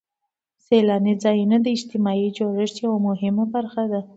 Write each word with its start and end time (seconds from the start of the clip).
سیلاني 0.65 1.13
ځایونه 1.23 1.57
د 1.61 1.67
اجتماعي 1.75 2.27
جوړښت 2.37 2.75
یوه 2.85 2.97
مهمه 3.07 3.45
برخه 3.55 3.83
ده. 3.91 4.01